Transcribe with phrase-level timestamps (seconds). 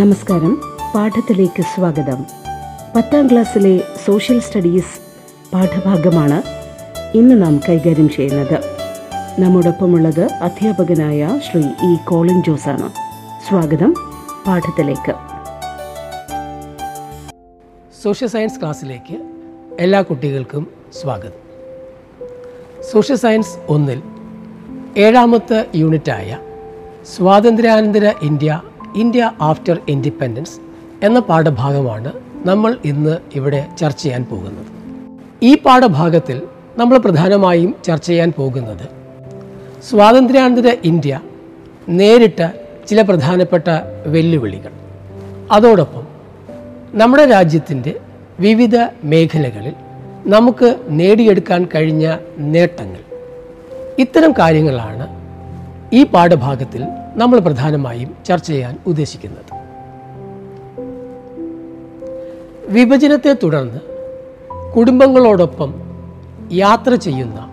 [0.00, 0.60] നമസ്കാരം.
[0.94, 2.26] പാഠത്തിലേക്ക് സ്വാഗതം.
[2.96, 5.00] പത്താം ക്ലാസ്സിലെ സോഷ്യൽ സ്റ്റഡീസ്
[5.52, 6.42] പാഠഭാഗമാണ്
[7.16, 8.58] ഇന്ന് നാം കൈകാര്യം ചെയ്യുന്നത്.
[9.40, 12.90] നമ്മോടൊപ്പമുള്ളത് അധ്യാപകനായ ശ്രീ ഇ കോളിൻ ജോസാണ്.
[13.48, 13.94] സ്വാഗതം
[14.46, 15.12] പാഠത്തിലേക്ക്.
[18.02, 19.22] സോഷ്യൽ സയൻസ് ക്ലാസ്സിലേക്ക്
[19.80, 20.66] എല്ലാ കുട്ടികൾക്കും
[21.00, 21.38] സ്വാഗതം.
[22.92, 24.02] സോഷ്യൽ സയൻസ് ഒന്നിൽ
[24.96, 26.38] ഏഴാമത്തെ യൂണിറ്റായ
[27.16, 28.62] സ്വാതന്ത്ര്യാനന്തര ഇന്ത്യ
[28.96, 30.60] ഇന്ത്യ ആഫ്റ്റർ ഇൻഡിപെൻഡൻസ്
[31.04, 32.12] എന്ന പാഠഭാഗമാണ്
[32.46, 34.66] നമ്മൾ ഇന്ന് ഇവിടെ ചർച്ച ചെയ്യാൻ പോകുന്നത്.
[35.42, 36.42] ഈ പാഠഭാഗത്തിൽ
[36.76, 38.88] നമ്മൾ പ്രധാനമായും ചർച്ച ചെയ്യാൻ പോകുന്നത്
[39.90, 41.20] സ്വാതന്ത്ര്യാനന്തര ഇന്ത്യ
[41.88, 42.46] നേരിട്ട
[42.86, 43.64] ചില പ്രധാനപ്പെട്ട
[44.06, 44.72] വെല്ലുവിളികൾ.
[45.50, 46.06] അതോടൊപ്പം
[46.94, 47.94] നമ്മുടെ രാജ്യത്തിന്റെ
[48.40, 49.74] വിവിധ മേഖലകളിൽ
[50.26, 53.00] നമുക്ക് നേടിയെടുക്കാൻ കഴിഞ്ഞ നേട്ടങ്ങൾ.
[53.98, 55.08] ഇത്തരം കാര്യങ്ങളാണ്
[55.92, 59.60] ഈ പാഠഭാഗത്തിൽ നമ്മൾ പ്രധാനമായും ചർച്ച ചെയ്യാൻ ഉദ്ദേശിക്കുന്നത്.
[62.68, 63.80] വിഭജനത്തെ തുടർന്ന്
[64.76, 65.74] കുടുംബങ്ങളോടൊപ്പം
[66.52, 67.50] യാത്ര ചെയ്യുന്ന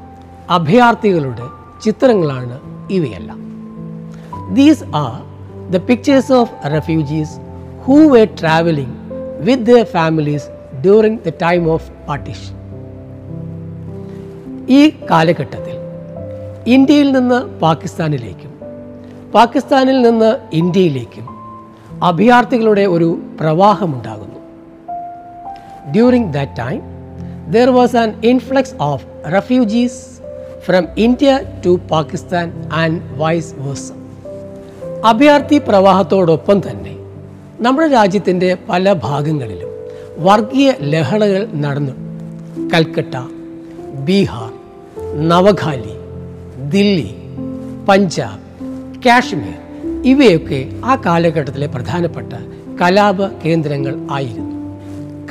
[0.50, 1.44] അഭയാർത്ഥികളുടെ
[1.82, 2.60] ചിത്രങ്ങളാണ്
[2.92, 3.40] ഇവയെല്ലാം.
[4.54, 5.22] These are
[5.72, 7.40] the pictures of refugees
[7.84, 8.96] who were travelling
[9.40, 10.48] with the families
[10.82, 12.58] during the time of partition
[14.70, 15.78] ഈ കാലഘട്ടത്തിൽ
[16.72, 18.47] ഇന്ത്യയിൽ നിന്ന് പാകിസ്ഥാനിലേക്കും
[19.33, 21.25] പാകിസ്ഥാനിൽ നിന്ന് ഇന്ത്യയിലേക്കും
[22.03, 24.39] അഭയാർത്ഥികളുടെ ഒരു പ്രവാഹമുണ്ടാകുന്നു.
[25.92, 26.81] During that time
[27.52, 30.22] there was an influx of refugees
[30.66, 33.92] from India to Pakistan and vice versa
[35.05, 36.98] അഭയാർത്ഥി പ്രവാഹത്തോടൊപ്പം തന്നെ
[37.60, 39.70] നമ്മുടെ രാജ്യത്തിന്റെ പല ഭാഗങ്ങളിലും
[40.17, 41.92] വർഗീയ ലഹളകൾ നടന്നു.
[42.76, 43.16] കൽക്കട്ട
[43.93, 44.52] ബീഹാർ
[45.27, 45.95] നവഖാലി
[46.70, 47.16] ദില്ലി
[47.89, 48.47] പഞ്ചാബ്
[49.06, 49.58] കാശ്മീർ.
[50.06, 52.34] ഇവയൊക്കെ ആ കാലഘട്ടത്തിലെ പ്രധാനപ്പെട്ട
[52.82, 54.56] കലാപ കേന്ദ്രങ്ങൾ ആയിരുന്നു.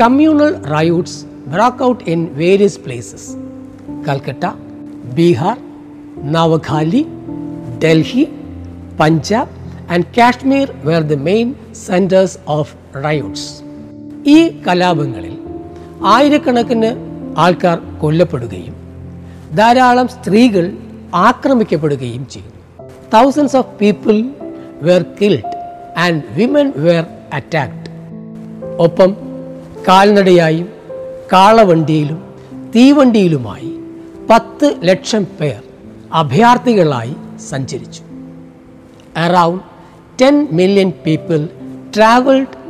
[0.00, 1.20] Communal riots
[1.52, 3.28] broke out in various places
[4.08, 4.44] Calcutta
[5.14, 5.58] Bihar
[6.34, 7.02] Noakhali
[7.84, 8.24] Delhi
[9.00, 9.54] Punjab
[9.92, 11.54] and Kashmir where the main
[11.86, 13.48] centres of riots
[14.36, 15.36] ഈ കലാപങ്ങളിൽ
[16.14, 16.90] ആയിരക്കണക്കിന്
[17.44, 18.74] ആൾക്കാർ കൊല്ലപ്പെടുകയും
[19.56, 20.66] ധാരാളം സ്ത്രീകൾ
[21.14, 22.55] ആക്രമിക്കപ്പെടുകയും ചെയ്തു.
[23.12, 24.24] Thousands of people
[24.82, 25.52] were killed
[25.96, 27.90] and women were attacked
[28.78, 29.16] ഒപ്പം
[29.88, 30.68] കാൽനടയായും
[31.32, 32.20] കാളവണ്ടിയിലും
[32.74, 33.72] തീവണ്ടിയിലുമായി
[34.30, 35.62] പത്ത് ലക്ഷം പേർ
[36.12, 37.14] അഭയാർത്ഥികളായി
[37.48, 38.02] സഞ്ചരിച്ചു
[39.16, 39.64] around
[40.22, 41.48] ten million people
[41.96, 42.66] travelled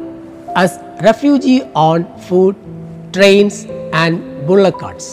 [0.57, 2.55] as refugee on food,
[3.13, 3.57] trains
[3.95, 4.15] and
[4.47, 5.07] bullock carts.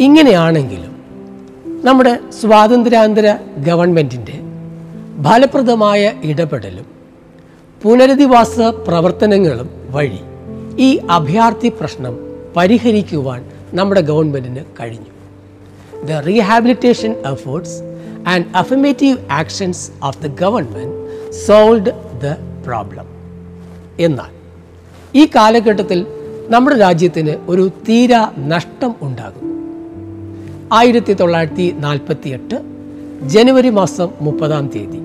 [0.00, 0.92] ഇങ്ങനെയാണെങ്കിലും
[1.86, 4.36] നമ്മുടെ സ്വാതന്ത്ര്യാന്തര ഗവൺമെന്റിന്റെ
[5.26, 6.86] ഫലപ്രദമായ ഇടപെടലും
[7.82, 10.20] പുനരധിവാസ പ്രവർത്തനങ്ങളും വഴി
[10.78, 12.18] ഈ അഭയാർത്ഥി പ്രശ്നം
[12.56, 13.44] പരിഹരിക്കുവാൻ
[13.74, 15.12] നമ്മുടെ ഗവൺമെന്റിന് കഴിഞ്ഞു.
[16.06, 17.78] The rehabilitation efforts
[18.26, 20.96] and affirmative actions of the government
[21.46, 21.94] solved
[22.24, 22.36] the
[22.66, 23.08] problem
[24.00, 24.32] എന്നാൽ
[25.14, 26.06] ഈ കാലഘട്ടത്തിൽ
[26.50, 29.55] നമ്മുടെ രാജ്യത്തിന് ഒരു തീരാ നഷ്ടം ഉണ്ടാകും.
[30.72, 32.62] ആയിരത്തി തൊള്ളായിരത്തി നാൽപ്പത്തി എട്ട്
[33.26, 34.96] ജനുവരി മാസം മുപ്പതാം തീയതി.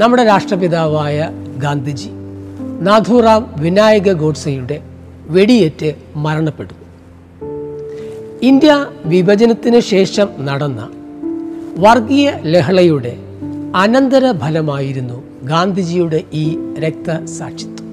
[0.00, 2.08] നമ്മുടെ രാഷ്ട്രപിതാവായ ഗാന്ധിജി
[2.80, 4.80] നാഥുറാം വിനായക ഗോഡ്സെയുടെ
[5.26, 6.84] വെടിയേറ്റ് മരണപ്പെടുന്നു.
[8.42, 10.90] ഇന്ത്യ വിഭജനത്തിന് ശേഷം നടന്ന
[11.78, 13.16] വർഗീയ ലഹളയുടെ
[13.76, 17.88] അനന്തര ഫലമായിരുന്നു ഗാന്ധിജിയുടെ ഈ രക്തസാക്ഷിത്വം.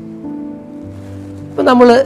[1.49, 2.05] ഇപ്പം നമ്മൾ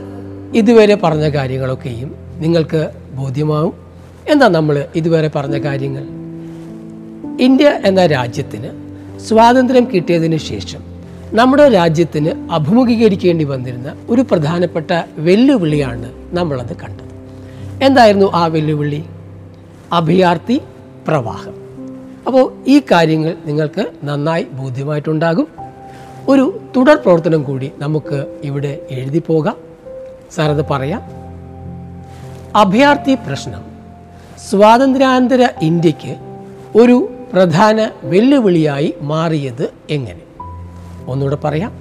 [0.53, 3.82] ഇതുവരെ പറഞ്ഞ കാര്യങ്ങളൊക്കെയും നിങ്ങൾക്ക് ബോധ്യമാവും.
[4.29, 6.03] എന്താ നമ്മൾ ഇതുവരെ പറഞ്ഞ കാര്യങ്ങൾ?
[7.43, 8.69] ഇന്ത്യ എന്ന രാജ്യത്തിന്
[9.19, 10.79] സ്വാതന്ത്ര്യം കിട്ടിയതിന് ശേഷം
[11.31, 17.13] നമ്മുടെ രാജ്യത്തിന് അഭിമുഖീകരിക്കേണ്ടി വന്നിരുന്ന ഒരു പ്രധാനപ്പെട്ട വെല്ലുവിളിയാണ് നമ്മളത് കണ്ടത്.
[17.85, 19.03] എന്തായിരുന്നു ആ വെല്ലുവിളി?
[19.93, 20.61] അഭയാർത്ഥി
[21.07, 21.53] പ്രവാഹം.
[22.27, 25.47] അപ്പോൾ ഈ കാര്യങ്ങൾ നിങ്ങൾക്ക് നന്നായി ബോധ്യമായിട്ടുണ്ടാകും.
[26.27, 29.55] ഒരു തുടർ പ്രവർത്തനം കൂടി നമുക്ക് ഇവിടെ എഴുതി പോകാം.
[30.31, 31.01] സാറത് പറയാം.
[32.55, 33.72] അഭയാർത്ഥി പ്രശ്നം.
[34.49, 36.13] സ്വാതന്ത്ര്യാനന്തര ഇന്ത്യയ്ക്ക്
[36.77, 40.19] ഒരു പ്രധാന വെല്ലുവിളിയായി മാറിയത് എങ്ങനെ?
[41.07, 41.71] ഒന്നുകൂടെ പറയാം.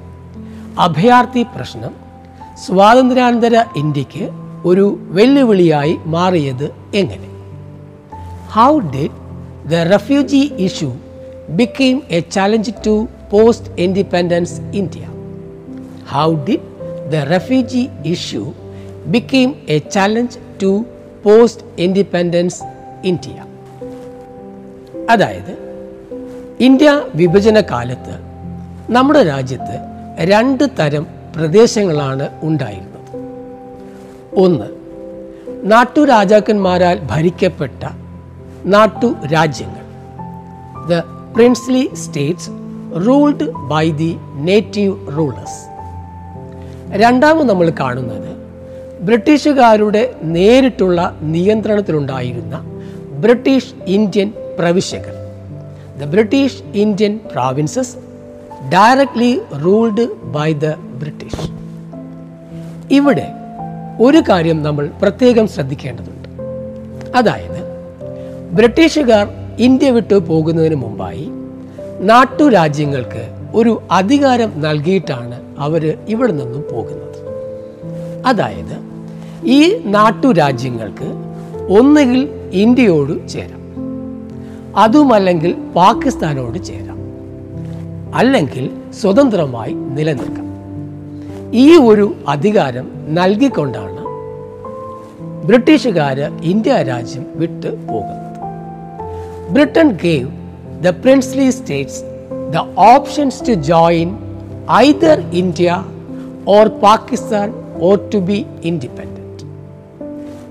[0.79, 1.94] അഭയാർത്ഥി പ്രശ്നം
[2.67, 4.31] സ്വാതന്ത്ര്യാനന്തര ഇന്ത്യയ്ക്ക്
[4.64, 7.29] ഒരു വെല്ലുവിളിയായി മാറിയത് എങ്ങനെ?
[8.50, 9.19] How did
[9.70, 10.93] the refugee issue
[11.49, 15.00] became a challenge to post independence India
[16.12, 16.67] how did
[17.12, 18.53] the refugee issue
[19.06, 20.85] became a challenge to
[21.24, 22.62] post independence
[23.04, 23.44] India
[25.10, 25.58] അതായത്
[26.60, 28.19] ഇന്ത്യ വിഭജന കാലത്ത്
[28.90, 29.78] നമ്മുടെ രാജ്യത്ത്
[30.19, 32.92] രണ്ട് തരം പ്രദേശങ്ങളാണ് ഉണ്ടായിരുന്നത്.
[34.36, 34.66] ഒന്ന്
[35.70, 37.84] നാട്ടുരാജാക്കന്മാരാൽ ഭരിക്കപ്പെട്ട
[38.64, 39.82] നാട്ടു രാജ്യങ്ങൾ
[40.88, 41.02] the
[41.34, 42.50] princely states
[43.06, 45.72] ruled by the native rulers
[46.94, 48.42] രണ്ടാമത് നമ്മൾ കാണുന്നത്
[49.02, 52.56] ബ്രിട്ടീഷുകാരുടെ നേരിട്ടുള്ള നിയന്ത്രണത്തിലുണ്ടായിരുന്ന
[53.20, 55.14] British Indian പ്രവിശ്യകൾ.
[56.00, 57.96] The British Indian provinces
[58.72, 61.50] directly ruled by the British
[62.94, 63.32] ഇവിടെ
[64.00, 66.28] ഒരു കാര്യം നമ്മൾ പ്രത്യേകം ശ്രദ്ധിക്കേണ്ടതുണ്ട്.
[67.16, 67.62] അതായത്
[68.52, 69.28] ബ്രിട്ടീഷുകാർ
[69.58, 71.31] ഇന്ത്യ വിട്ടു പോകുന്നതിന് മുമ്പായി
[72.00, 77.12] നാട്ടുരാജ്യങ്ങൾക്ക് ഒരു അധികാരം നൽകിയിട്ടാണ് അവർ ഇവിടെ നിന്നും പോകുന്നത്.
[78.26, 78.92] അതായത്
[79.44, 81.09] ഈ നാട്ടുരാജ്യങ്ങൾക്ക്
[81.79, 83.62] ഒന്നുകിൽ ഇന്ത്യയോട് ചേരാം.
[84.77, 86.97] അതുമല്ലെങ്കിൽ പാകിസ്ഥാനോട് ചേരാം.
[88.15, 90.53] അല്ലെങ്കിൽ സ്വതന്ത്രമായി നിലനിൽക്കാം.
[91.53, 93.93] ഈ ഒരു അധികാരം നൽകിക്കൊണ്ടാണ്
[95.47, 98.23] ബ്രിട്ടീഷുകാർ ഇന്ത്യ രാജ്യം വിട്ട് പോകുന്നത്.
[99.50, 100.29] Britain gave
[100.85, 102.03] the princely states
[102.53, 104.19] the options to join
[104.71, 105.85] either India
[106.49, 109.21] or Pakistan or to be independent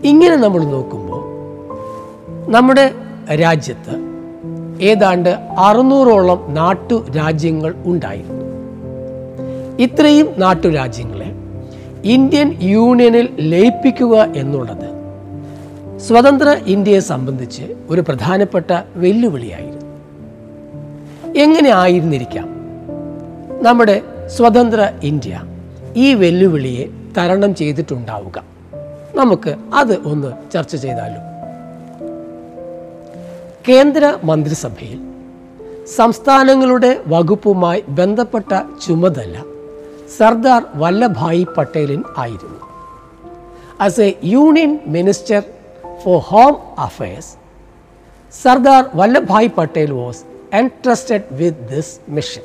[0.03, 1.21] ഇങ്ങനെ നമ്മൾ നോക്കുമ്പോൾ
[2.51, 2.91] നമ്മുടെ
[3.35, 3.95] രാജ്യത്ത്
[4.81, 8.45] ഏതാണ്ട് അറുന്നൂറോളം നാട്ടു രാജ്യങ്ങൾ ഉണ്ടായിരുന്നു.
[9.79, 11.31] ഇത്രയും നാട്ടു രാജ്യങ്ങളെ
[12.03, 14.91] ഇന്ത്യൻ യൂണിയനിൽ ലയിപ്പിക്കുക എന്നുള്ളത്
[15.99, 19.97] സ്വതന്ത്ര ഇന്ത്യയെ സംബന്ധിച്ച് ഒരു പ്രധാനപ്പെട്ട വെല്ലുവിളിയായിരുന്നു.
[21.39, 22.49] എങ്ങനെ ആയിരുന്നിരിക്കാം?
[23.61, 25.41] നമ്മുടെ സ്വതന്ത്ര ഇന്ത്യ
[25.95, 26.85] ഈ വെല്ലുവിളിയെ
[27.17, 28.43] തരണം ചെയ്തിട്ടുണ്ടാവുക.
[29.15, 31.21] നമുക്ക് അത് ഒന്ന് ചർച്ച ചെയ്താലും?
[33.69, 34.99] കേന്ദ്ര മന്ത്രിസഭയിൽ
[35.95, 38.51] സംസ്ഥാനങ്ങളുടെ വകുപ്പുമായി ബന്ധപ്പെട്ട
[38.87, 39.43] ചുമതല
[40.17, 42.59] സർദാർ വല്ലഭായി പട്ടേലിൻ ആയിരുന്നു.
[43.79, 45.43] As a union minister
[46.03, 47.37] for home affairs
[48.43, 50.23] Sardar Vallabhbhai Patel was
[50.53, 52.43] entrusted with this mission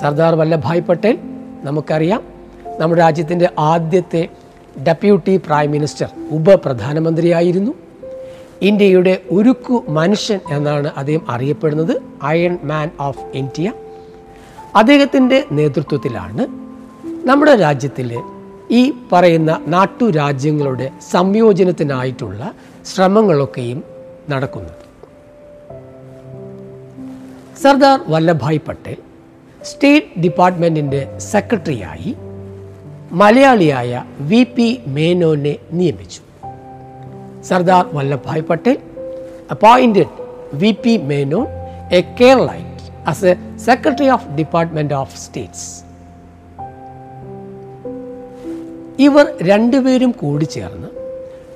[0.00, 1.18] Sardar Vallabhbhai Patel
[1.62, 2.22] നമുക്കറിയാം
[2.78, 4.28] നമ്മുടെ രാജ്യത്തിന്റെ ആദ്യത്തെ
[4.78, 7.74] ഡെപ്യൂട്ടി പ്രൈം മിനിസ്റ്റർ ഉപപ്രധാനമന്ത്രിയായിരുന്നു.
[8.62, 13.72] ഇന്ത്യയുടെ ഉരുക്കു മനുഷ്യൻ എന്നാണ് അദ്ദേഹം അറിയപ്പെടുന്നത് അയൺ മാൻ ഓഫ് ഇന്ത്യ
[14.74, 16.46] അദ്ദേഹത്തിന്റെ നേതൃത്വത്തിലാണ്
[17.28, 18.22] നമ്മുടെ രാജ്യത്തിൽ
[18.70, 22.54] ഈ പറയുന്ന നാട്ടുരാജ്യങ്ങളുടെ സംയോജനത്തിനായിട്ടുള്ള
[22.94, 23.84] ശ്രമങ്ങളൊക്കെയും
[24.30, 24.84] നടക്കുന്നത്.
[27.62, 28.96] സർദാർ വല്ലഭായ് പട്ടേൽ
[29.62, 32.16] സ്റ്റേറ്റ് ഡിപ്പാർട്ട്മെന്റിന്റെ സെക്രട്ടറിയായി
[33.12, 36.20] മലയാളിയായ വി പി മേനോനെ നിയമിച്ചു.
[37.42, 38.78] Sardar Vallabhbhai Patel
[39.50, 40.08] appointed
[40.52, 41.46] V P Menon
[41.92, 45.84] a Keralite as a secretary of department of states
[48.98, 50.88] ഇവർ രണ്ടുപേരും കൂടി ചേർന്ന്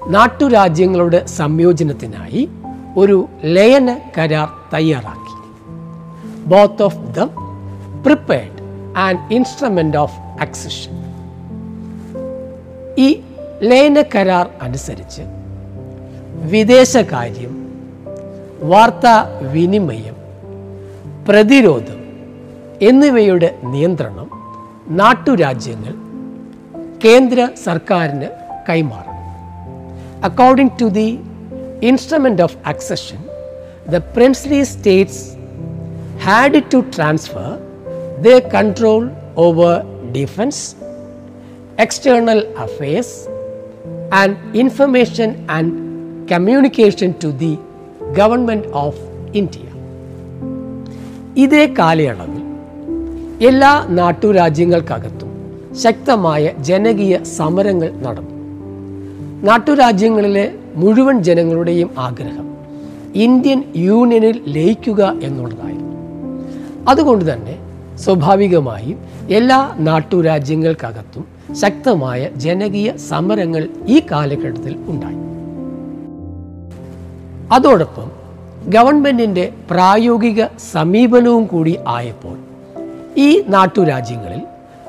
[0.06, 2.48] നാട്ടുരാജ്യങ്ങളുടെ സംയോജനത്തിനായി
[2.96, 5.36] ഒരു ലയന കരാർ തയ്യാറാക്കി.
[6.46, 7.30] Both of them
[8.04, 8.60] prepared
[8.96, 11.07] and instrument of accession
[12.98, 13.20] ഈ
[14.14, 15.22] കരാർ അനുസരിച്ച്
[16.34, 17.72] വിദേശകാര്യം
[18.60, 20.16] വാർത്താ വിനിമയം
[21.28, 22.04] പ്രതിരോധം
[22.82, 24.30] എന്നിവയുടെ നിയന്ത്രണം
[24.88, 25.94] നാട്ടുരാജ്യങ്ങൾ
[27.04, 28.26] കേന്ദ്ര സർക്കാരിന്
[28.68, 29.18] കൈമാറണം.
[30.24, 31.20] According to the
[31.82, 33.24] instrument of accession
[33.88, 35.32] the princely states
[36.18, 37.58] had to transfer
[38.22, 40.77] the control over defense,
[41.78, 43.28] external affairs,
[44.12, 45.66] and information and
[46.28, 47.52] communication to the
[48.14, 48.94] government of
[49.32, 49.64] India.
[51.36, 52.44] ഇതേ കാലയളവിൽ
[53.46, 55.30] എല്ലാ നാട്ടുരാജ്യങ്ങൾക്കകത്തും
[55.82, 58.34] ശക്തമായ ജനകീയ സമരങ്ങൾ നടന്നു
[59.48, 62.46] നാട്ടുരാജ്യങ്ങളിലെ മുഴുവൻ ജനങ്ങളുടെയും ആഗ്രഹം
[63.16, 65.94] ഇന്ത്യൻ യൂണിയനിൽ ലയിക്കുക എന്നുള്ളതായിരുന്നു
[66.90, 67.54] അതുകൊണ്ട് തന്നെ
[68.04, 68.98] സ്വാഭാവികമായും
[69.38, 71.24] എല്ലാ നാട്ടുരാജ്യങ്ങൾക്കകത്തും
[71.54, 75.28] ശക്തമായ ജനകീയ സമരങ്ങൾ ഈ കാലഘട്ടത്തിൽ ഉണ്ടായി.
[77.52, 78.10] അതോടൊപ്പം
[78.70, 82.38] ഗവൺമെന്റിന്റെ പ്രായോഗിക സമീപനവും കൂടി ആയപ്പോൾ
[83.16, 84.42] ഈ നാട്ടുരാജ്യങ്ങളിൽ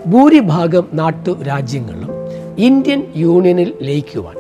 [0.08, 2.10] ഭൂരിഭാഗം നാട്ടുരാജ്യങ്ങളും
[2.58, 4.36] ഇന്ത്യൻ യൂണിയനിൽ ലയിക്കുവാൻ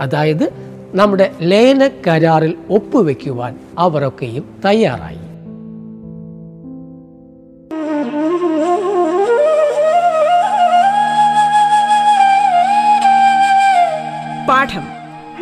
[0.00, 0.50] അതായത്
[0.94, 5.25] നമ്മുടെ ലയന കരാറിൽ ഒപ്പുവെക്കുവാൻ അവരൊക്കെയും തയ്യാറായി.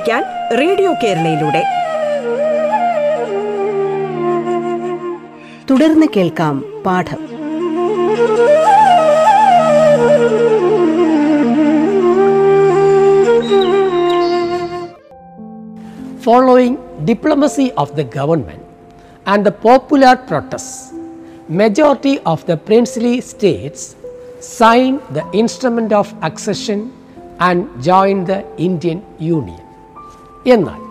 [0.00, 0.22] പഠിക്കാൻ
[0.60, 1.62] റേഡിയോ കേരളയിലൂടെ
[5.68, 7.20] തുടർന്ന് കേൾക്കാം പാഠം
[16.26, 16.74] following
[17.10, 18.64] diplomacy of the government
[19.30, 20.74] and the popular protests,
[21.62, 23.80] majority of the princely states
[24.58, 26.80] signed the instrument of accession
[27.48, 27.58] and
[27.90, 29.00] joined the Indian
[29.38, 29.64] Union.
[30.46, 30.90] എന്നാൽ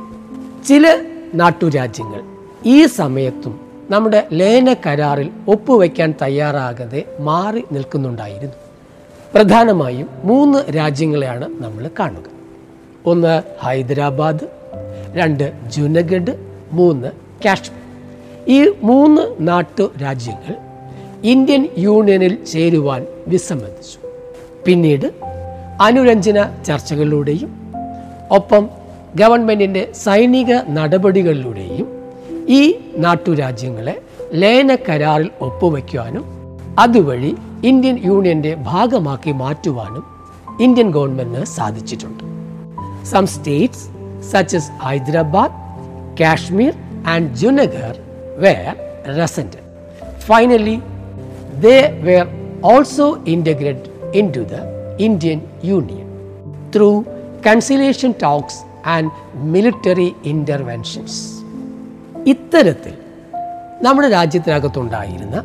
[0.64, 2.22] ചില നാട്ടുരാജ്യങ്ങൾ
[2.66, 8.56] ഈ സമയത്തും നമ്മുടെ ലയന കരാറിൽ ഒപ്പുവെക്കാൻ തയ്യാറാകാതെ മാറി നിൽക്കുന്നുണ്ടായിരുന്നു.
[9.34, 12.24] പ്രധാനമായും മൂന്ന് രാജ്യങ്ങളെയാണ് നമ്മൾ കാണുക.
[13.06, 14.40] ഒന്ന് ഹൈദരാബാദ്
[15.14, 17.08] രണ്ട് ജുനഗഡ് മൂന്ന്
[17.46, 17.82] കാശ്മീർ.
[18.48, 20.56] ഈ മൂന്ന് നാട്ടു രാജ്യങ്ങൾ
[21.24, 24.08] ഇന്ത്യൻ യൂണിയനിൽ ചേരുവാൻ വിസമ്മതിച്ചു.
[24.66, 25.14] പിന്നീട്
[25.82, 27.74] അനുരഞ്ജന ചർച്ചകളിലൂടെയും
[28.32, 28.79] ഒപ്പം
[29.16, 31.88] ഗവൺമെന്റിന്റെ സൈനിക നടപടികളിലൂടെയും
[32.50, 34.02] ഈ നാട്ടുരാജ്യങ്ങളെ
[34.34, 36.26] ലയന കരാറിൽ ഒപ്പുവയ്ക്കുവാനും
[36.80, 40.04] അതുവഴി ഇന്ത്യൻ യൂണിയന്റെ ഭാഗമാക്കി മാറ്റുവാനും
[40.62, 42.24] ഇന്ത്യൻ ഗവൺമെന്റിന് സാധിച്ചിട്ടുണ്ട്.
[43.04, 43.86] Some states
[44.32, 45.56] such as Hyderabad
[46.22, 46.74] Kashmir
[47.08, 48.00] and Junagadh
[48.38, 48.76] were
[49.18, 49.58] resistant
[50.20, 50.78] finally
[51.60, 52.26] they were
[52.64, 53.90] also integrate
[54.32, 54.56] into the
[55.00, 56.08] Indian union
[56.76, 57.04] through
[57.48, 61.40] conciliation talks and military interventions
[62.28, 62.94] ഇത്തരത്തിൽ
[63.82, 65.44] നമ്മുടെ രാജ്യത്തിനകത്തുണ്ടായിരുന്ന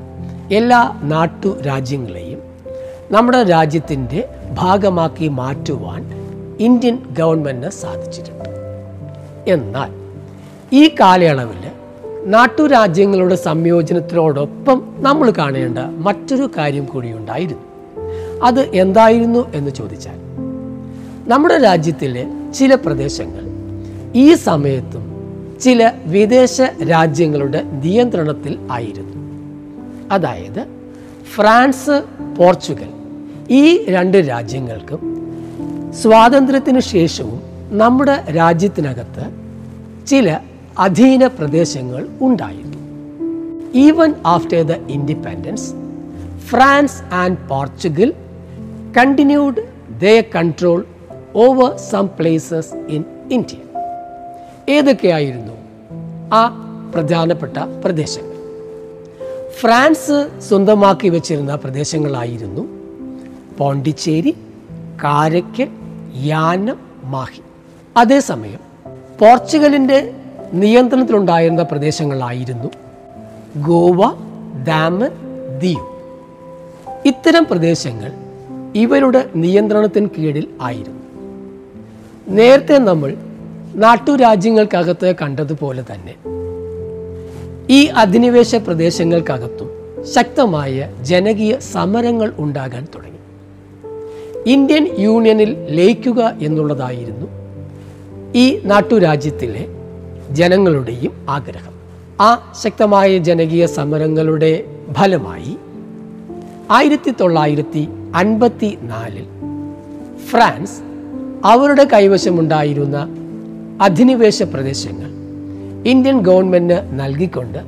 [0.55, 2.43] എല്ലാ നാട്ടു രാജ്യങ്ങളെയും
[3.11, 6.25] നമ്മുടെ രാജ്യത്തിന്റെ ഭാഗമാക്കി മാറ്റുവാൻ
[6.61, 8.49] ഇന്ത്യൻ ഗവൺമെന്റിന് സാധിച്ചിട്ടുണ്ട്.
[9.51, 9.91] എന്നാൽ
[10.73, 11.71] ഈ കാലയളവിൽ
[12.25, 17.63] നാട്ടുരാജ്യങ്ങളുടെ സംയോജനത്തിനോടൊപ്പം നമ്മൾ കാണേണ്ട മറ്റൊരു കാര്യം കൂടി ഉണ്ടായിരുന്നു.
[18.43, 20.17] അത് എന്തായിരുന്നു എന്ന് ചോദിച്ചാൽ
[21.29, 23.45] നമ്മുടെ രാജ്യത്തിലെ ചില പ്രദേശങ്ങൾ.
[24.15, 25.05] ഈ സമയത്തും
[25.61, 29.15] ചില വിദേശ രാജ്യങ്ങളുടെ നിയന്ത്രണത്തിൽ ആയിരുന്നു.
[30.13, 30.67] അതായത്
[31.35, 32.03] ഫ്രാൻസ്
[32.39, 32.89] പോർച്ചുഗൽ
[33.51, 35.01] ഈ രണ്ട് രാജ്യങ്ങൾക്കും
[36.03, 39.25] സ്വാതന്ത്ര്യത്തിന് ശേഷവും നമ്മുടെ രാജ്യത്തിനകത്ത്
[40.07, 40.39] ചില
[40.79, 42.75] അധീന പ്രദേശങ്ങൾ ഉണ്ടായിരുന്നു.
[43.75, 45.73] Even after the independence
[46.47, 48.13] France and Portugal
[48.97, 49.57] continued
[50.03, 50.87] the control
[51.37, 53.57] over some places in India
[54.69, 55.53] ഏതൊക്കെയായിരുന്നു
[56.35, 56.61] ആ
[56.95, 58.35] പ്രധാനപ്പെട്ട പ്രദേശങ്ങൾ?
[59.61, 62.63] ഫ്രാൻസ് സ്വന്തമാക്കി വച്ചിരുന്ന പ്രദേശങ്ങളായിരുന്നു
[63.59, 64.31] പോണ്ടിച്ചേരി
[65.05, 65.69] കാരയ്ക്കൽ
[66.15, 67.41] യാനം മാഹി.
[67.97, 68.59] അതേസമയം
[69.21, 70.15] പോർച്ചുഗലിന്റെ
[70.53, 72.69] നിയന്ത്രണത്തിലുണ്ടായിരുന്ന പ്രദേശങ്ങളായിരുന്നു
[73.67, 74.01] ഗോവ
[74.65, 75.11] ദാമൻ
[75.59, 76.01] ദിയു.
[77.07, 78.13] ഇത്തരം പ്രദേശങ്ങൾ
[78.75, 81.04] ഇവരുടെ നിയന്ത്രണത്തിന് കീഴിൽ ആയിരുന്നു.
[82.29, 83.15] നേരത്തെ നമ്മൾ
[83.75, 86.15] നാട്ടുരാജ്യങ്ങൾക്കകത്ത് കണ്ടതുപോലെ തന്നെ
[87.71, 89.71] ഈ അധിനിവേശ പ്രദേശങ്ങൾക്കകത്തും
[90.15, 93.19] ശക്തമായ ജനകീയ സമരങ്ങൾ ഉണ്ടാകാൻ തുടങ്ങി.
[94.47, 97.27] ഇന്ത്യൻ യൂണിയനിൽ ലയിക്കുക എന്നുള്ളതായിരുന്നു
[98.35, 99.67] ഈ നാട്ടുരാജ്യത്തിലെ
[100.31, 101.73] ജനങ്ങളുടെയും ആഗ്രഹം.
[102.21, 105.57] ആ ശക്തമായ ജനകീയ സമരങ്ങളുടെ ഫലമായി
[106.71, 109.25] ആയിരത്തി തൊള്ളായിരത്തി അൻപത്തി നാലിൽ
[110.31, 110.94] ഫ്രാൻസ്
[111.45, 113.09] അവരുടെ കൈവശമുണ്ടായിരുന്ന
[113.81, 115.11] അധിനിവേശ പ്രദേശങ്ങൾ
[115.89, 117.59] ഇന്ത്യൻ ഗവൺമെന്റ് നൽകിക്കൊണ്ട്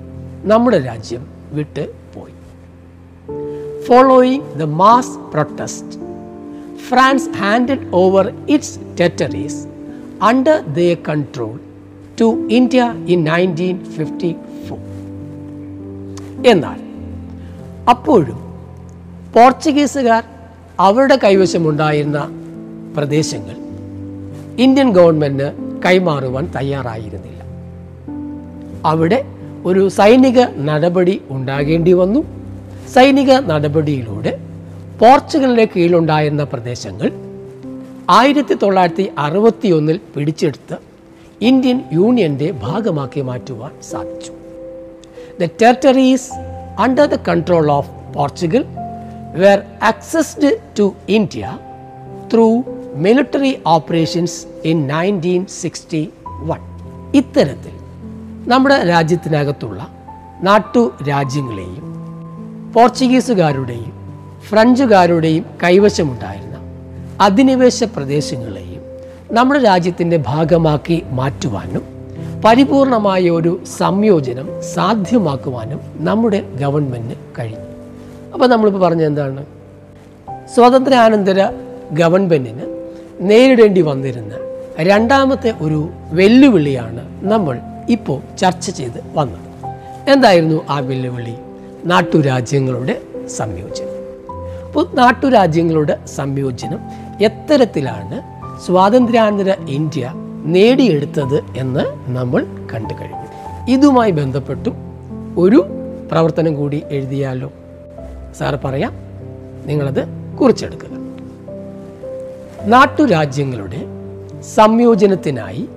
[0.45, 2.33] നമ്മുടെ രാജ്യം വിട്ട് പോയി.
[3.83, 5.99] Following the mass protest
[6.88, 9.66] France handed over its territories
[10.23, 11.61] under the control
[12.21, 14.37] to India in nineteen fifty
[14.68, 14.78] four
[16.47, 16.80] എന്നാൽ
[17.90, 18.38] അപ്പോഴും
[19.33, 20.25] പോർച്ചുഗീസുകാർ
[20.80, 22.28] അവരുടെ കൈവശമുണ്ടായിരുന്ന
[22.97, 23.65] പ്രദേശങ്ങൾ
[24.59, 25.53] ഇന്ത്യൻ ഗവൺമെന്റ്
[25.87, 27.43] കൈമാറുവാൻ തയ്യാറായിരുന്നില്ല.
[28.85, 29.25] അവിടെ
[29.65, 32.21] ഒരു സൈനിക നടപടി ഉണ്ടാകേണ്ടി വന്നു.
[32.93, 34.39] സൈനിക നടപടിയിലൂടെ
[35.01, 37.13] പോർച്ചുഗലിന്റെ കീഴിലുണ്ടായിരുന്ന പ്രദേശങ്ങൾ
[38.11, 40.77] ആയിരത്തി തൊള്ളായിരത്തി അറുപത്തി ഒന്നിൽ പിടിച്ചെടുത്ത്
[41.41, 44.33] ഇന്ത്യൻ യൂണിയന്റെ ഭാഗമാക്കി മാറ്റുവാൻ സാധിച്ചു.
[45.41, 46.31] The territories
[46.79, 48.65] under the control of Portugal
[49.35, 51.59] were accessed to India
[52.35, 56.59] to India through military operations in 1961.
[57.12, 57.71] ഇത്തരത്തിൽ
[58.47, 59.88] നമ്മുടെ രാജ്യത്തിനകത്തുള്ള
[60.43, 61.85] നാട്ടു രാജ്യങ്ങളെയും
[62.75, 63.93] പോർച്ചുഗീസുകാരുടെയും
[64.49, 66.57] ഫ്രഞ്ചുകാരുടെയും കൈവശമുണ്ടായിരുന്ന
[67.21, 68.83] അധിനിവേശ പ്രദേശങ്ങളെയും
[69.33, 71.83] നമ്മുടെ രാജ്യത്തിന്റെ ഭാഗമാക്കി മാറ്റുവാനും
[72.45, 77.67] പരിപൂർണമായ ഒരു സംയോജനം സാധ്യമാക്കുവാനും നമ്മുടെ ഗവൺമെന്റ് കഴിഞ്ഞു
[78.33, 79.45] അപ്പോൾ നമ്മളിപ്പോൾ പറഞ്ഞെന്താണ്
[80.55, 81.50] സ്വാതന്ത്ര്യാനന്തര
[81.93, 82.75] ഗവൺമെന്റിന്
[83.20, 84.35] നേരിടേണ്ടി വന്നിരുന്ന
[84.80, 87.58] രണ്ടാമത്തെ ഒരു വെല്ലുവിളിയാണ് നമ്മൾ
[87.88, 89.46] ഇപ്പോൾ ചർച്ച ചെയ്ത് വന്നത്.
[90.11, 91.35] എന്തായിരുന്നു ആ വെല്ലുവിളി?
[91.85, 93.96] നാട്ടുരാജ്യങ്ങളുടെ സംയോജനം.
[94.66, 96.78] അപ്പോൾ നാട്ടുരാജ്യങ്ങളുടെ സംയോജനം
[97.25, 98.23] എത്തരത്തിലാണ്
[98.66, 100.12] സ്വാതന്ത്ര്യാനന്തര ഇന്ത്യ
[100.44, 102.44] നേടിയെടുത്തത് എന്ന് നമ്മൾ
[102.75, 103.26] കണ്ടു കഴിഞ്ഞു.
[103.70, 104.75] ഇതുമായി ബന്ധപ്പെട്ടും
[105.38, 105.64] ഒരു
[106.11, 107.52] പ്രവർത്തനം കൂടി എഴുതിയാലോ?
[108.38, 108.92] സാർ പറയാം.
[109.66, 110.04] നിങ്ങളത്
[110.40, 110.96] കുറിച്ചെടുക്കുക.
[112.66, 113.80] നാട്ടുരാജ്യങ്ങളുടെ
[114.54, 115.68] സംയോജനത്തിനായി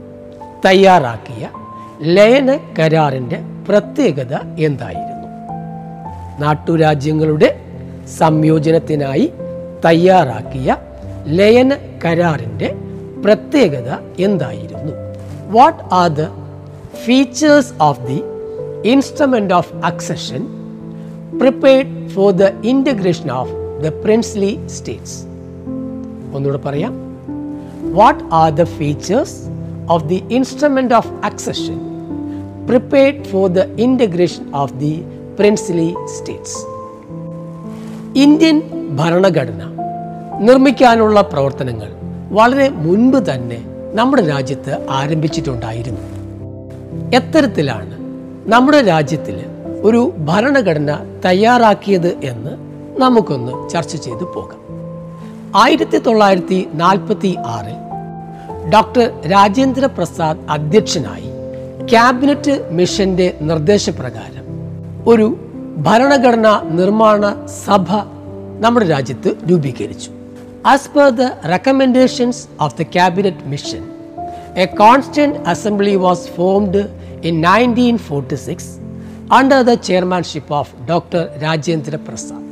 [0.66, 1.50] തയ്യാറാക്കിയ
[2.02, 5.28] ലയന കരാറിന്റെ പ്രത്യേകത എന്തായിരുന്നു?
[6.40, 7.50] നാട്ടുരാജ്യങ്ങളുടെ
[8.18, 9.32] സംയോജനത്തിനായി
[9.86, 10.78] തയ്യാറാക്കിയ
[11.26, 12.76] ലയന കരാറിന്റെ
[13.24, 14.94] പ്രത്യേകത എന്തായിരുന്നു?
[15.52, 16.24] What are the
[17.06, 18.20] features of the
[18.90, 20.42] instrument of accession
[21.40, 23.52] prepared for the integration of
[23.84, 25.29] the princely states
[26.36, 26.94] ഒന്നുകൂടെ പറയാം.
[27.94, 29.38] What are the features
[29.90, 31.80] of the instrument of accession
[32.68, 35.04] prepared for the integration of the
[35.40, 36.58] princely states
[38.20, 38.62] Indian
[38.96, 39.62] ഭരണഘടന
[40.40, 41.90] നിർമ്മിക്കാനുള്ള പ്രവർത്തനങ്ങൾ
[42.32, 43.60] വളരെ മുൻപ് തന്നെ
[43.94, 46.04] നമ്മുടെ രാജ്യത്ത് ആരംഭിച്ചിട്ടുണ്ടായിരുന്നു.
[47.16, 47.96] എത്തരത്തിലാണ്
[48.52, 49.38] നമ്മുടെ രാജ്യത്തിൽ
[49.82, 52.52] ഒരു ഭരണഘടന തയ്യാറാക്കിയത് എന്ന്
[53.02, 54.59] നമുക്കൊന്ന് ചർച്ച ചെയ്തു പോകാം.
[55.56, 57.78] ആയിരത്തി തൊള്ളായിരത്തി നാൽപ്പത്തി ആറിൽ
[58.70, 61.30] ഡോക്ടർ രാജേന്ദ്ര പ്രസാദ് അധ്യക്ഷനായി
[61.90, 64.46] ക്യാബിനറ്റ് മിഷന്റെ നിർദ്ദേശപ്രകാരം
[65.08, 65.38] ഒരു
[65.78, 67.36] ഭരണഘടനാ നിർമ്മാണ
[67.66, 67.88] സഭ
[68.60, 70.12] നമ്മുടെ രാജ്യത്ത് രൂപീകരിച്ചു.
[70.66, 73.84] As per the recommendations of the cabinet mission
[74.58, 76.90] a constituent assembly was formed
[77.24, 78.80] in nineteen forty six
[79.34, 82.46] under the chairmanship of doctor Rajendra Prasad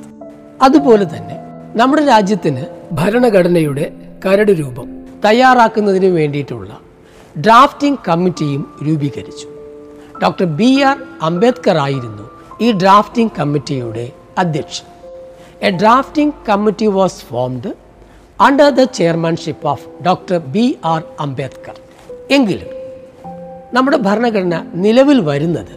[0.62, 1.47] അതുപോലെ തന്നെ
[1.80, 2.62] നമ്മുടെ രാജ്യത്തിന്
[2.92, 3.92] ഭരണഘടനയുടെ
[4.26, 4.88] കരട് രൂപം
[5.26, 6.80] തയ്യാറാക്കുന്നതിന് വേണ്ടിയിട്ടുള്ള
[7.40, 9.48] ഡ്രാഫ്റ്റിംഗ് കമ്മിറ്റിയും രൂപീകരിച്ചു.
[10.24, 12.26] ഡോക്ടർ ബി ആർ അംബേദ്കർ ആയിരുന്നു
[12.62, 14.88] ഈ ഡ്രാഫ്റ്റിംഗ് കമ്മിറ്റിയുടെ അധ്യക്ഷൻ.
[15.62, 17.74] A drafting committee was formed
[18.42, 21.78] under the chairmanship of doctor B R Ambedkar.
[22.32, 22.68] എങ്കിലും
[23.74, 25.76] നമ്മുടെ ഭരണഘടന നിലവിൽ വരുന്നത്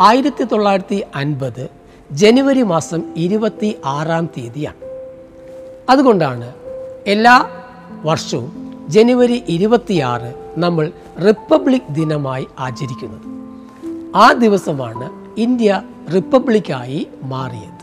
[0.00, 1.64] ആയിരത്തി തൊള്ളായിരത്തി അൻപത്
[2.12, 4.89] ജനുവരി മാസം ഇരുപത്തി ആറാം തീയതിയാണ്.
[5.90, 6.54] അതുകൊണ്ടാണ്
[7.06, 7.50] എല്ലാ
[8.04, 10.92] വർഷവും ജനുവരി ഇരുപത്തിയാറ് നമ്മൾ
[11.26, 13.40] റിപ്പബ്ലിക് ദിനമായി ആചരിക്കുന്നത്.
[14.16, 15.82] ആ ദിവസമാണ് ഇന്ത്യ
[16.14, 17.80] റിപ്പബ്ലിക്കായി മാറിയത്.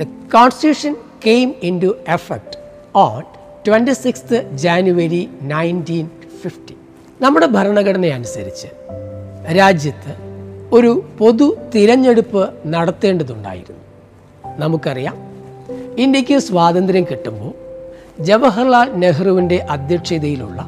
[0.00, 0.96] The constitution
[1.26, 2.56] came into effect
[2.96, 3.22] on
[3.68, 6.08] twenty six January nineteen
[6.42, 6.76] fifty
[7.20, 8.66] നമ്മുടെ ഭരണഘടന അനുസരിച്ച്
[9.58, 10.16] രാജ്യത്ത്
[10.72, 13.82] ഒരു പൊതു തിരഞ്ഞെടുപ്പ് നടത്തേണ്ടതുണ്ടായിരുന്നു.
[14.58, 15.31] നമുക്കറിയാം
[15.98, 17.52] ഇന്ത്യയ്ക്ക് സ്വാതന്ത്ര്യം കിട്ടുമ്പോൾ
[18.22, 20.66] ജവഹർലാൽ നെഹ്റുവിന്റെ അധ്യക്ഷതയിലുള്ള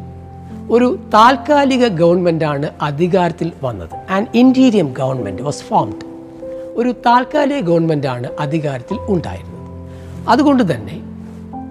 [0.70, 3.90] ഒരു താൽക്കാലിക ഗവൺമെന്റാണ് അധികാരത്തിൽ വന്നത്.
[4.10, 6.04] And interim government was formed
[6.76, 9.54] ഒരു താൽക്കാലിക ഗവൺമെന്റാണ് അധികാരത്തിൽ ഉണ്ടായിരുന്നത്.
[10.28, 11.00] അതുകൊണ്ട് തന്നെ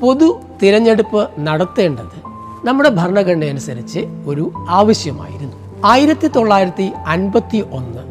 [0.01, 2.23] പൊതു തിരഞ്ഞെടുപ്പ് നടത്തേണ്ടത്
[2.65, 5.85] നമ്മുടെ ഭരണഘടന അനുസരിച്ച് ഒരു ആവശ്യമായിരുന്നു.
[5.85, 8.03] ആയിരത്തി തൊള്ളായിരത്തി അൻപത്തി ഒന്ന്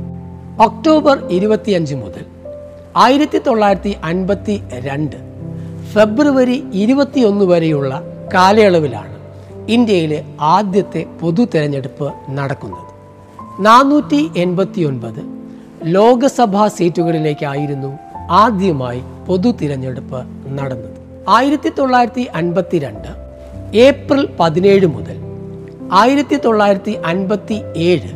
[0.62, 2.24] ഒക്ടോബർ ഇരുപത്തിയഞ്ച് മുതൽ
[2.96, 5.32] ആയിരത്തി തൊള്ളായിരത്തി അൻപത്തി രണ്ട്
[5.92, 8.02] ഫെബ്രുവരി ഇരുപത്തിയൊന്ന് വരെയുള്ള
[8.35, 9.16] കാലയളവിലാണ്
[9.68, 12.88] ഇന്ത്യയിലെ ആദ്യത്തെ പൊതു തെരഞ്ഞെടുപ്പ് നടക്കുന്നത്.
[13.61, 15.20] നാനൂറ്റി എൺപത്തി ഒൻപത്
[15.85, 17.98] ലോകസഭാ സീറ്റുകളിലേക്കായിരുന്നു
[18.31, 20.96] ആദ്യമായി പൊതു തിരഞ്ഞെടുപ്പ് നടന്നത്.
[21.28, 23.09] ആയിരത്തി തൊള്ളായിരത്തി അൻപത്തി രണ്ട്
[23.76, 25.16] ഏപ്രിൽ പതിനേഴ് മുതൽ
[25.92, 28.12] ആയിരത്തി തൊള്ളായിരത്തി അൻപത്തി ഏഴ്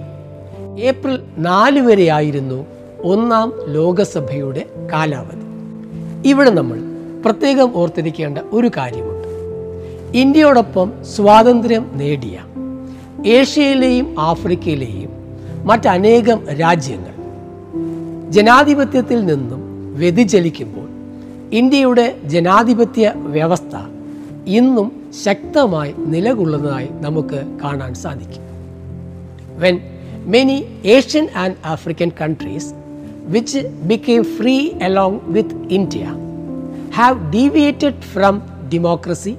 [0.81, 2.67] ഏപ്രിൽ നാല് വരെയായിരുന്നു
[3.03, 5.47] ഒന്നാം ലോകസഭയുടെ കാലാവധി.
[6.29, 9.29] ഇവിടെ നമ്മൾ പ്രത്യേകം ഓർത്തിരിക്കേണ്ട ഒരു കാര്യമുണ്ട്.
[10.19, 12.41] ഇന്ത്യയോടൊപ്പം സ്വാതന്ത്ര്യം നേടിയ
[13.27, 15.11] ഏഷ്യയിലെയും ആഫ്രിക്കയിലെയും
[15.65, 17.15] മറ്റനേകം രാജ്യങ്ങൾ
[18.31, 20.89] ജനാധിപത്യത്തിൽ നിന്നും വ്യതിചലിക്കുമ്പോൾ
[21.55, 23.77] ഇന്ത്യയുടെ ജനാധിപത്യ വ്യവസ്ഥ
[24.47, 28.43] ഇന്നും ശക്തമായി നിലകൊള്ളുന്നതായി നമുക്ക് കാണാൻ സാധിക്കും.
[29.59, 29.81] When
[30.27, 32.73] many Asian and African countries
[33.27, 36.26] which became free along with India,
[36.97, 38.35] have deviated from
[38.69, 39.37] democracy,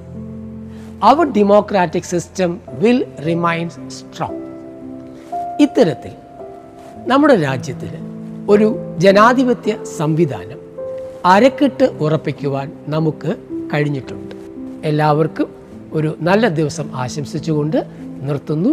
[1.02, 3.66] our democratic system will remain
[3.98, 4.34] strong.
[5.60, 6.12] ഇത്തരത്തിൽ
[7.06, 8.00] നമ്മുടെ രാജ്യത്തിന്
[8.48, 8.68] ഒരു
[8.98, 10.60] ജനാധിപത്യ സംവിധാനം
[11.24, 13.30] അരക്കിട്ട് ഉറപ്പിക്കുവാൻ നമുക്ക്
[13.72, 14.34] കഴിഞ്ഞിട്ടുണ്ട്
[14.84, 15.48] എല്ലാവർക്കും
[15.92, 17.78] ഒരു നല്ല ദിവസം ആശംസിച്ചുകൊണ്ട്
[18.22, 18.72] നിർത്തുന്നു